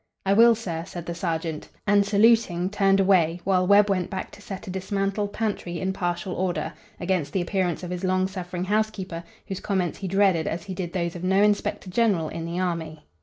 [0.25, 4.41] "I will, sir," said the sergeant, and saluting turned away while Webb went back to
[4.41, 8.89] set a dismantled pantry in partial order, against the appearance of his long suffering house
[8.89, 12.57] keeper, whose comments he dreaded as he did those of no inspector general in the
[12.59, 13.05] army.